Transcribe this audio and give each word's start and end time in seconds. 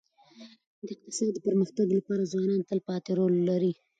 د 0.85 0.87
اقتصاد 0.95 1.29
د 1.33 1.37
پرمختګ 1.47 1.87
لپاره 1.97 2.29
ځوانان 2.31 2.59
تلپاتي 2.69 3.11
رول 3.19 3.35
لري. 3.49 3.73